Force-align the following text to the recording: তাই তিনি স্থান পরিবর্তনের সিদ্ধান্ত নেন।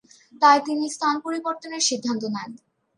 তাই 0.41 0.57
তিনি 0.65 0.83
স্থান 0.89 1.15
পরিবর্তনের 1.19 1.83
সিদ্ধান্ত 1.89 2.23
নেন। 2.25 2.51